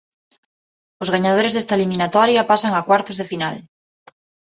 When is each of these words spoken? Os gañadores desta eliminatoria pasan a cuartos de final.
Os 1.03 1.11
gañadores 1.13 1.53
desta 1.53 1.77
eliminatoria 1.77 2.47
pasan 2.51 2.73
a 2.75 2.85
cuartos 2.87 3.15
de 3.17 3.29
final. 3.31 3.55